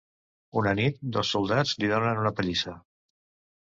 [0.61, 2.79] Una nit, dos soldats li donen una pallissa.